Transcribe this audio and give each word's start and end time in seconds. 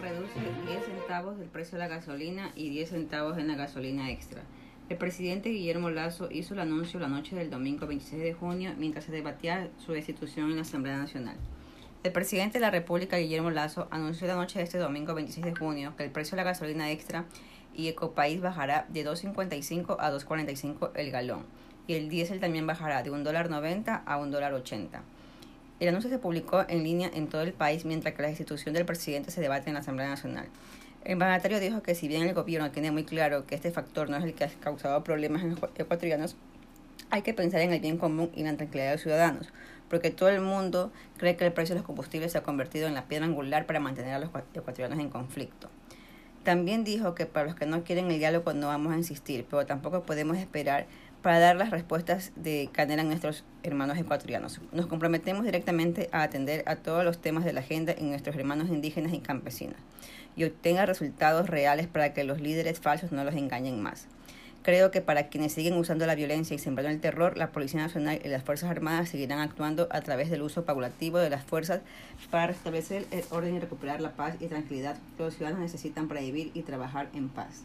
reduce 0.00 0.40
10 0.66 0.84
centavos 0.84 1.38
del 1.38 1.48
precio 1.48 1.78
de 1.78 1.84
la 1.84 1.94
gasolina 1.94 2.52
y 2.54 2.68
10 2.70 2.90
centavos 2.90 3.38
en 3.38 3.48
la 3.48 3.54
gasolina 3.54 4.10
extra. 4.10 4.42
El 4.88 4.98
presidente 4.98 5.48
Guillermo 5.48 5.90
Lazo 5.90 6.28
hizo 6.30 6.54
el 6.54 6.60
anuncio 6.60 7.00
la 7.00 7.08
noche 7.08 7.34
del 7.34 7.50
domingo 7.50 7.86
26 7.86 8.22
de 8.22 8.34
junio 8.34 8.72
mientras 8.76 9.04
se 9.04 9.12
debatía 9.12 9.70
su 9.78 9.92
destitución 9.92 10.50
en 10.50 10.56
la 10.56 10.62
Asamblea 10.62 10.98
Nacional. 10.98 11.36
El 12.02 12.12
presidente 12.12 12.58
de 12.58 12.62
la 12.62 12.70
República, 12.70 13.16
Guillermo 13.16 13.50
Lazo, 13.50 13.88
anunció 13.90 14.26
la 14.26 14.34
noche 14.34 14.58
de 14.58 14.64
este 14.64 14.76
domingo 14.78 15.14
26 15.14 15.46
de 15.46 15.54
junio 15.54 15.94
que 15.96 16.04
el 16.04 16.10
precio 16.10 16.36
de 16.36 16.44
la 16.44 16.50
gasolina 16.50 16.90
extra 16.90 17.24
y 17.74 17.88
Ecopaís 17.88 18.40
bajará 18.40 18.86
de 18.90 19.06
2.55 19.06 19.96
a 19.98 20.12
2.45 20.12 20.90
el 20.94 21.10
galón 21.10 21.46
y 21.86 21.94
el 21.94 22.08
diésel 22.08 22.40
también 22.40 22.66
bajará 22.66 23.02
de 23.02 23.10
$1.90 23.10 24.02
a 24.04 24.18
$1.80. 24.18 25.00
El 25.84 25.90
anuncio 25.90 26.08
se 26.08 26.18
publicó 26.18 26.64
en 26.66 26.82
línea 26.82 27.10
en 27.12 27.26
todo 27.26 27.42
el 27.42 27.52
país 27.52 27.84
mientras 27.84 28.14
que 28.14 28.22
la 28.22 28.30
institución 28.30 28.72
del 28.72 28.86
presidente 28.86 29.30
se 29.30 29.42
debate 29.42 29.68
en 29.68 29.74
la 29.74 29.80
Asamblea 29.80 30.08
Nacional. 30.08 30.46
El 31.04 31.16
mandatario 31.18 31.60
dijo 31.60 31.82
que 31.82 31.94
si 31.94 32.08
bien 32.08 32.22
el 32.22 32.32
gobierno 32.32 32.70
tiene 32.70 32.90
muy 32.90 33.04
claro 33.04 33.44
que 33.44 33.54
este 33.54 33.70
factor 33.70 34.08
no 34.08 34.16
es 34.16 34.24
el 34.24 34.32
que 34.32 34.44
ha 34.44 34.48
causado 34.48 35.04
problemas 35.04 35.42
en 35.42 35.50
los 35.50 35.58
ecuatorianos, 35.76 36.36
hay 37.10 37.20
que 37.20 37.34
pensar 37.34 37.60
en 37.60 37.70
el 37.70 37.80
bien 37.80 37.98
común 37.98 38.30
y 38.34 38.44
la 38.44 38.56
tranquilidad 38.56 38.86
de 38.86 38.92
los 38.92 39.02
ciudadanos, 39.02 39.52
porque 39.90 40.10
todo 40.10 40.30
el 40.30 40.40
mundo 40.40 40.90
cree 41.18 41.36
que 41.36 41.44
el 41.44 41.52
precio 41.52 41.74
de 41.74 41.80
los 41.80 41.86
combustibles 41.86 42.32
se 42.32 42.38
ha 42.38 42.42
convertido 42.42 42.88
en 42.88 42.94
la 42.94 43.04
piedra 43.04 43.26
angular 43.26 43.66
para 43.66 43.78
mantener 43.78 44.14
a 44.14 44.18
los 44.20 44.30
ecuatorianos 44.54 44.98
en 44.98 45.10
conflicto. 45.10 45.68
También 46.44 46.84
dijo 46.84 47.14
que 47.14 47.26
para 47.26 47.44
los 47.44 47.56
que 47.56 47.66
no 47.66 47.84
quieren 47.84 48.10
el 48.10 48.18
diálogo 48.18 48.54
no 48.54 48.68
vamos 48.68 48.94
a 48.94 48.96
insistir, 48.96 49.44
pero 49.50 49.66
tampoco 49.66 50.02
podemos 50.02 50.38
esperar 50.38 50.86
para 51.24 51.38
dar 51.38 51.56
las 51.56 51.70
respuestas 51.70 52.32
de 52.36 52.68
canela 52.70 53.00
a 53.00 53.04
nuestros 53.06 53.44
hermanos 53.62 53.96
ecuatorianos. 53.96 54.60
Nos 54.72 54.86
comprometemos 54.86 55.46
directamente 55.46 56.10
a 56.12 56.22
atender 56.22 56.62
a 56.66 56.76
todos 56.76 57.02
los 57.02 57.16
temas 57.16 57.46
de 57.46 57.54
la 57.54 57.60
agenda 57.60 57.94
en 57.96 58.10
nuestros 58.10 58.36
hermanos 58.36 58.68
indígenas 58.68 59.14
y 59.14 59.20
campesinos 59.20 59.78
y 60.36 60.44
obtenga 60.44 60.84
resultados 60.84 61.48
reales 61.48 61.86
para 61.86 62.12
que 62.12 62.24
los 62.24 62.42
líderes 62.42 62.78
falsos 62.78 63.10
no 63.10 63.24
los 63.24 63.34
engañen 63.36 63.82
más. 63.82 64.06
Creo 64.62 64.90
que 64.90 65.00
para 65.00 65.28
quienes 65.28 65.54
siguen 65.54 65.78
usando 65.78 66.04
la 66.04 66.14
violencia 66.14 66.56
y 66.56 66.58
sembrando 66.58 66.90
el 66.90 67.00
terror, 67.00 67.38
la 67.38 67.52
Policía 67.52 67.80
Nacional 67.80 68.20
y 68.22 68.28
las 68.28 68.42
Fuerzas 68.42 68.70
Armadas 68.70 69.08
seguirán 69.08 69.38
actuando 69.38 69.88
a 69.92 70.02
través 70.02 70.28
del 70.28 70.42
uso 70.42 70.66
paulativo 70.66 71.16
de 71.16 71.30
las 71.30 71.42
fuerzas 71.42 71.80
para 72.30 72.48
restablecer 72.48 73.06
el 73.12 73.24
orden 73.30 73.54
y 73.54 73.60
recuperar 73.60 74.02
la 74.02 74.12
paz 74.12 74.36
y 74.40 74.46
tranquilidad 74.48 74.98
que 75.16 75.22
los 75.22 75.36
ciudadanos 75.36 75.62
necesitan 75.62 76.06
para 76.06 76.20
vivir 76.20 76.50
y 76.52 76.64
trabajar 76.64 77.08
en 77.14 77.30
paz. 77.30 77.62